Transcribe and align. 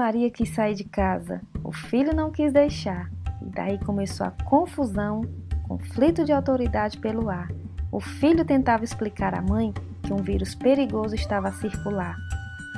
Maria 0.00 0.30
quis 0.30 0.48
sair 0.54 0.74
de 0.74 0.84
casa, 0.84 1.42
o 1.62 1.70
filho 1.72 2.16
não 2.16 2.30
quis 2.30 2.50
deixar, 2.50 3.10
e 3.42 3.50
daí 3.50 3.78
começou 3.84 4.26
a 4.26 4.30
confusão, 4.30 5.26
conflito 5.68 6.24
de 6.24 6.32
autoridade 6.32 6.96
pelo 6.96 7.28
ar. 7.28 7.48
O 7.92 8.00
filho 8.00 8.42
tentava 8.42 8.82
explicar 8.82 9.34
à 9.34 9.42
mãe 9.42 9.74
que 10.02 10.10
um 10.10 10.16
vírus 10.16 10.54
perigoso 10.54 11.14
estava 11.14 11.48
a 11.48 11.52
circular. 11.52 12.16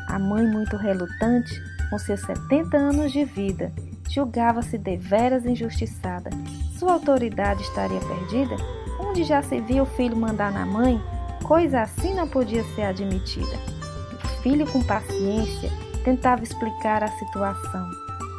A 0.08 0.18
mãe, 0.18 0.44
muito 0.48 0.76
relutante, 0.76 1.62
com 1.88 1.96
seus 1.96 2.22
70 2.22 2.76
anos 2.76 3.12
de 3.12 3.24
vida, 3.24 3.72
julgava-se 4.10 4.76
deveras 4.76 5.46
injustiçada. 5.46 6.28
Sua 6.76 6.94
autoridade 6.94 7.62
estaria 7.62 8.00
perdida? 8.00 8.56
Onde 8.98 9.22
já 9.22 9.40
se 9.42 9.60
viu 9.60 9.84
o 9.84 9.94
filho 9.94 10.16
mandar 10.16 10.50
na 10.50 10.66
mãe? 10.66 11.00
Coisa 11.44 11.82
assim 11.82 12.14
não 12.14 12.26
podia 12.26 12.64
ser 12.74 12.82
admitida. 12.82 13.56
O 14.24 14.28
filho, 14.42 14.66
com 14.72 14.82
paciência, 14.82 15.70
tentava 16.02 16.42
explicar 16.42 17.02
a 17.02 17.08
situação, 17.08 17.90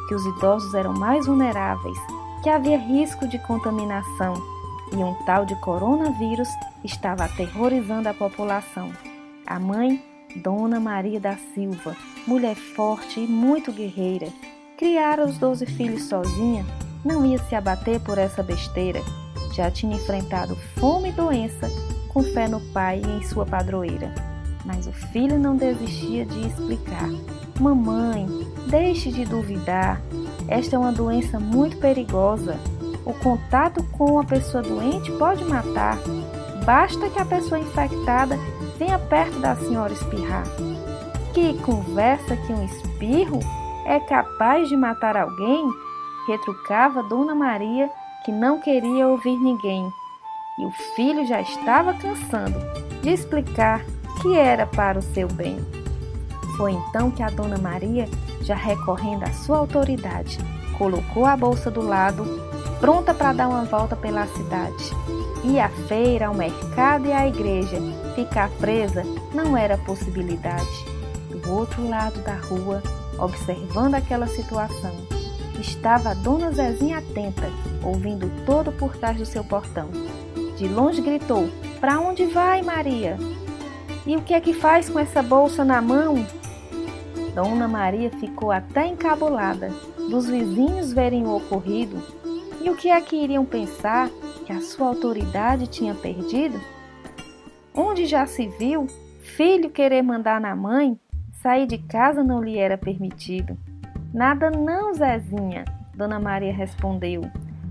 que 0.08 0.14
os 0.14 0.24
idosos 0.36 0.74
eram 0.74 0.92
mais 0.92 1.26
vulneráveis, 1.26 1.98
que 2.42 2.48
havia 2.48 2.78
risco 2.78 3.26
de 3.26 3.38
contaminação 3.38 4.34
e 4.92 4.96
um 4.96 5.14
tal 5.24 5.44
de 5.44 5.54
coronavírus 5.56 6.48
estava 6.84 7.24
aterrorizando 7.24 8.08
a 8.08 8.14
população. 8.14 8.92
A 9.46 9.58
mãe, 9.58 10.02
Dona 10.36 10.78
Maria 10.78 11.18
da 11.18 11.36
Silva, 11.54 11.96
mulher 12.26 12.54
forte 12.54 13.20
e 13.20 13.26
muito 13.26 13.72
guerreira, 13.72 14.28
criara 14.76 15.24
os 15.24 15.38
doze 15.38 15.66
filhos 15.66 16.04
sozinha, 16.04 16.64
não 17.04 17.24
ia 17.24 17.38
se 17.38 17.54
abater 17.54 18.00
por 18.00 18.18
essa 18.18 18.42
besteira. 18.42 19.00
Já 19.52 19.70
tinha 19.70 19.96
enfrentado 19.96 20.56
fome 20.78 21.10
e 21.10 21.12
doença 21.12 21.68
com 22.08 22.22
fé 22.22 22.48
no 22.48 22.60
pai 22.72 23.02
e 23.04 23.18
em 23.18 23.22
sua 23.22 23.44
padroeira. 23.44 24.33
Mas 24.64 24.86
o 24.86 24.92
filho 24.92 25.38
não 25.38 25.56
desistia 25.56 26.24
de 26.24 26.46
explicar. 26.46 27.08
Mamãe, 27.60 28.26
deixe 28.68 29.10
de 29.10 29.24
duvidar. 29.24 30.00
Esta 30.48 30.76
é 30.76 30.78
uma 30.78 30.92
doença 30.92 31.38
muito 31.38 31.76
perigosa. 31.76 32.58
O 33.04 33.12
contato 33.12 33.84
com 33.92 34.18
a 34.18 34.24
pessoa 34.24 34.62
doente 34.62 35.12
pode 35.12 35.44
matar. 35.44 35.98
Basta 36.64 37.10
que 37.10 37.20
a 37.20 37.24
pessoa 37.24 37.60
infectada 37.60 38.38
venha 38.78 38.98
perto 38.98 39.38
da 39.38 39.54
senhora 39.56 39.92
espirrar. 39.92 40.44
Que 41.34 41.52
conversa 41.60 42.36
que 42.36 42.52
um 42.52 42.64
espirro 42.64 43.40
é 43.84 44.00
capaz 44.00 44.68
de 44.68 44.76
matar 44.76 45.16
alguém? 45.16 45.68
Retrucava 46.26 47.02
Dona 47.02 47.34
Maria, 47.34 47.90
que 48.24 48.32
não 48.32 48.60
queria 48.60 49.06
ouvir 49.06 49.36
ninguém. 49.38 49.86
E 50.58 50.64
o 50.64 50.70
filho 50.94 51.26
já 51.26 51.40
estava 51.40 51.92
cansando 51.94 52.58
de 53.02 53.10
explicar 53.10 53.84
que 54.24 54.34
era 54.34 54.64
para 54.64 54.98
o 54.98 55.02
seu 55.02 55.28
bem. 55.28 55.58
Foi 56.56 56.72
então 56.72 57.10
que 57.10 57.22
a 57.22 57.28
Dona 57.28 57.58
Maria, 57.58 58.08
já 58.40 58.54
recorrendo 58.54 59.22
à 59.24 59.32
sua 59.34 59.58
autoridade, 59.58 60.38
colocou 60.78 61.26
a 61.26 61.36
bolsa 61.36 61.70
do 61.70 61.82
lado, 61.82 62.24
pronta 62.80 63.12
para 63.12 63.34
dar 63.34 63.48
uma 63.48 63.66
volta 63.66 63.94
pela 63.94 64.26
cidade. 64.28 64.92
E 65.44 65.60
a 65.60 65.68
feira, 65.68 66.28
ao 66.28 66.34
mercado 66.34 67.06
e 67.06 67.12
à 67.12 67.28
igreja, 67.28 67.76
ficar 68.14 68.48
presa 68.52 69.02
não 69.34 69.54
era 69.54 69.76
possibilidade. 69.76 70.86
Do 71.28 71.52
outro 71.52 71.86
lado 71.86 72.18
da 72.22 72.34
rua, 72.34 72.82
observando 73.18 73.94
aquela 73.94 74.26
situação, 74.26 74.94
estava 75.60 76.12
a 76.12 76.14
Dona 76.14 76.50
Zezinha 76.50 76.96
atenta, 76.96 77.50
ouvindo 77.82 78.32
todo 78.46 78.72
por 78.72 78.96
trás 78.96 79.18
do 79.18 79.26
seu 79.26 79.44
portão. 79.44 79.90
De 80.56 80.66
longe 80.66 81.02
gritou: 81.02 81.50
Para 81.78 82.00
onde 82.00 82.24
vai, 82.24 82.62
Maria? 82.62 83.18
E 84.06 84.16
o 84.16 84.22
que 84.22 84.34
é 84.34 84.40
que 84.40 84.52
faz 84.52 84.88
com 84.88 84.98
essa 84.98 85.22
bolsa 85.22 85.64
na 85.64 85.80
mão? 85.80 86.26
Dona 87.34 87.66
Maria 87.66 88.10
ficou 88.10 88.52
até 88.52 88.86
encabulada 88.86 89.70
dos 90.10 90.26
vizinhos 90.26 90.92
verem 90.92 91.26
o 91.26 91.36
ocorrido 91.36 92.00
e 92.62 92.70
o 92.70 92.76
que 92.76 92.88
é 92.88 93.00
que 93.00 93.16
iriam 93.16 93.44
pensar 93.44 94.08
que 94.46 94.52
a 94.52 94.60
sua 94.60 94.88
autoridade 94.88 95.66
tinha 95.66 95.94
perdido? 95.94 96.60
Onde 97.74 98.06
já 98.06 98.26
se 98.26 98.46
viu 98.46 98.86
filho 99.20 99.70
querer 99.70 100.02
mandar 100.02 100.40
na 100.40 100.54
mãe, 100.54 100.98
sair 101.32 101.66
de 101.66 101.78
casa 101.78 102.22
não 102.22 102.42
lhe 102.42 102.56
era 102.56 102.78
permitido. 102.78 103.56
Nada 104.12 104.50
não, 104.50 104.94
Zezinha, 104.94 105.64
Dona 105.94 106.20
Maria 106.20 106.54
respondeu. 106.54 107.22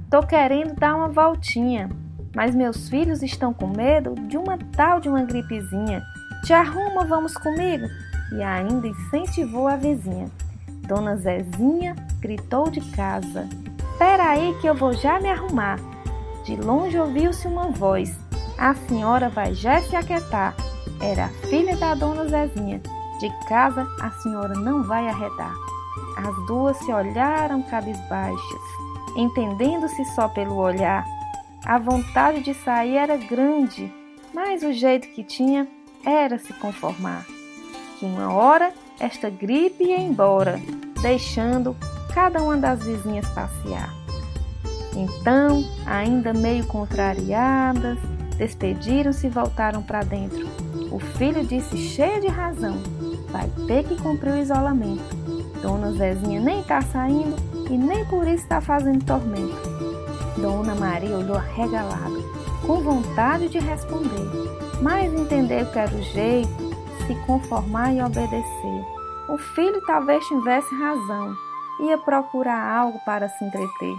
Tô 0.09 0.21
querendo 0.21 0.75
dar 0.75 0.95
uma 0.95 1.07
voltinha, 1.07 1.89
mas 2.35 2.53
meus 2.53 2.89
filhos 2.89 3.23
estão 3.23 3.53
com 3.53 3.67
medo 3.67 4.13
de 4.27 4.37
uma 4.37 4.57
tal 4.75 4.99
de 4.99 5.07
uma 5.07 5.23
gripezinha. 5.23 6.03
Te 6.43 6.53
arruma, 6.53 7.05
vamos 7.05 7.35
comigo? 7.35 7.87
e 8.33 8.41
ainda 8.41 8.87
incentivou 8.87 9.67
a 9.67 9.75
vizinha. 9.75 10.29
Dona 10.87 11.15
Zezinha 11.15 11.95
gritou 12.19 12.69
de 12.69 12.81
casa: 12.91 13.47
Pera 13.97 14.31
aí 14.31 14.57
que 14.59 14.67
eu 14.67 14.75
vou 14.75 14.93
já 14.93 15.19
me 15.19 15.29
arrumar. 15.29 15.79
De 16.43 16.55
longe 16.55 16.97
ouviu-se 16.97 17.47
uma 17.47 17.69
voz: 17.69 18.17
A 18.57 18.73
senhora 18.73 19.29
vai 19.29 19.53
já 19.53 19.81
se 19.81 19.95
aquietar. 19.95 20.55
Era 20.99 21.25
a 21.25 21.47
filha 21.47 21.75
da 21.77 21.93
Dona 21.93 22.27
Zezinha. 22.27 22.81
De 23.19 23.29
casa 23.47 23.87
a 24.01 24.09
senhora 24.21 24.55
não 24.55 24.83
vai 24.83 25.07
arredar. 25.07 25.53
As 26.17 26.35
duas 26.47 26.75
se 26.77 26.91
olharam 26.91 27.61
cabisbaixas, 27.63 28.61
entendendo-se 29.15 30.03
só 30.15 30.27
pelo 30.27 30.55
olhar. 30.55 31.05
A 31.65 31.77
vontade 31.77 32.41
de 32.41 32.53
sair 32.53 32.97
era 32.97 33.15
grande, 33.15 33.93
mas 34.33 34.63
o 34.63 34.73
jeito 34.73 35.07
que 35.09 35.23
tinha 35.23 35.67
era 36.05 36.37
se 36.37 36.53
conformar 36.53 37.25
que 37.99 38.05
uma 38.05 38.33
hora 38.33 38.71
esta 38.99 39.29
gripe 39.29 39.85
ia 39.85 39.99
embora, 39.99 40.59
deixando 41.01 41.75
cada 42.13 42.41
uma 42.41 42.57
das 42.57 42.83
vizinhas 42.83 43.27
passear. 43.29 43.93
Então, 44.95 45.65
ainda 45.85 46.33
meio 46.33 46.65
contrariadas, 46.67 47.97
despediram-se 48.37 49.27
e 49.27 49.29
voltaram 49.29 49.81
para 49.81 50.03
dentro. 50.03 50.47
O 50.91 50.99
filho 50.99 51.45
disse 51.45 51.77
cheio 51.77 52.21
de 52.21 52.27
razão: 52.27 52.77
vai 53.31 53.49
ter 53.67 53.83
que 53.83 53.95
cumprir 54.01 54.33
o 54.33 54.37
isolamento. 54.37 55.15
Dona 55.61 55.91
Zezinha 55.93 56.39
nem 56.39 56.59
está 56.59 56.81
saindo 56.81 57.35
e 57.69 57.77
nem 57.77 58.05
por 58.05 58.27
isso 58.27 58.43
está 58.43 58.61
fazendo 58.61 59.03
tormento. 59.05 59.73
Dona 60.37 60.75
Maria 60.75 61.17
olhou 61.17 61.37
arregalada, 61.37 62.19
com 62.65 62.81
vontade 62.81 63.47
de 63.49 63.59
responder, 63.59 64.29
mas 64.83 65.13
entendeu 65.13 65.65
que 65.71 65.79
era 65.79 65.95
o 65.95 66.03
jeito 66.03 66.49
se 67.07 67.15
conformar 67.25 67.93
e 67.93 68.01
obedecer. 68.01 68.85
O 69.29 69.37
filho 69.37 69.81
talvez 69.87 70.23
tivesse 70.25 70.75
razão, 70.75 71.33
ia 71.79 71.97
procurar 71.97 72.77
algo 72.79 72.99
para 73.05 73.29
se 73.29 73.45
entreter. 73.45 73.95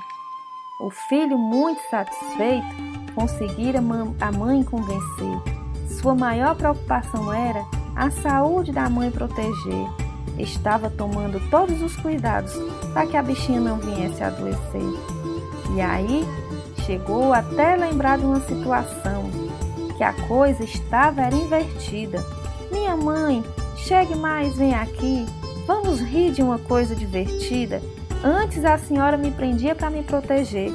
O 0.81 0.91
filho, 0.91 1.39
muito 1.39 1.81
satisfeito, 1.89 2.67
conseguira 3.15 3.79
a 4.21 4.33
mãe 4.33 4.63
convencer. 4.63 5.43
Sua 5.89 6.15
maior 6.15 6.55
preocupação 6.55 7.33
era 7.33 7.65
a 7.97 8.11
saúde 8.11 8.71
da 8.71 8.91
mãe 8.91 9.11
proteger. 9.11 9.89
Estava 10.39 10.91
tomando 10.91 11.41
todos 11.49 11.81
os 11.81 11.97
cuidados 11.97 12.53
para 12.93 13.07
que 13.07 13.17
a 13.17 13.23
bichinha 13.23 13.61
não 13.61 13.79
viesse 13.79 14.23
a 14.23 14.27
adoecer. 14.27 14.83
E 15.75 15.81
aí 15.81 16.25
chegou 16.85 17.33
até 17.33 17.75
lembrar 17.77 18.19
de 18.19 18.27
uma 18.27 18.41
situação 18.41 19.24
que 19.97 20.05
a 20.05 20.13
coisa 20.13 20.65
estava 20.65 21.23
era 21.23 21.35
invertida. 21.35 22.25
Minha 22.71 22.97
mãe, 22.97 23.45
chegue 23.77 24.15
mais, 24.15 24.57
vem 24.57 24.75
aqui. 24.75 25.27
Vamos 25.67 26.01
rir 26.01 26.33
de 26.33 26.43
uma 26.43 26.59
coisa 26.59 26.95
divertida. 26.95 27.81
Antes 28.23 28.65
a 28.65 28.79
senhora 28.79 29.17
me 29.17 29.31
prendia 29.31 29.75
para 29.75 29.91
me 29.91 30.03
proteger. 30.03 30.73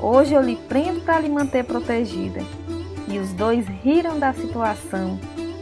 Hoje 0.00 0.34
eu 0.34 0.42
lhe 0.42 0.56
prendo 0.56 1.00
para 1.00 1.20
lhe 1.20 1.28
manter 1.28 1.64
protegida. 1.64 2.40
E 3.08 3.18
os 3.18 3.32
dois 3.32 3.66
riram 3.66 4.18
da 4.18 4.32
situação 4.32 5.18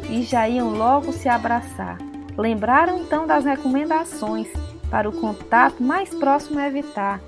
e 0.09 0.23
já 0.23 0.49
iam 0.49 0.71
logo 0.71 1.12
se 1.12 1.29
abraçar. 1.29 1.99
Lembraram 2.37 3.00
então 3.00 3.27
das 3.27 3.44
recomendações 3.44 4.49
para 4.91 5.09
o 5.09 5.12
contato 5.12 5.82
mais 5.82 6.11
próximo 6.11 6.61
evitar. 6.61 7.21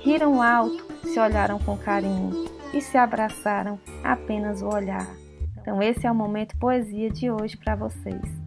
Riram 0.00 0.42
alto, 0.42 0.84
se 1.04 1.18
olharam 1.18 1.58
com 1.58 1.76
carinho 1.76 2.48
e 2.72 2.80
se 2.80 2.96
abraçaram 2.96 3.78
apenas 4.02 4.62
o 4.62 4.68
olhar. 4.68 5.21
Então, 5.62 5.80
esse 5.80 6.04
é 6.04 6.10
o 6.10 6.14
momento 6.14 6.58
poesia 6.58 7.08
de 7.08 7.30
hoje 7.30 7.56
para 7.56 7.76
vocês. 7.76 8.41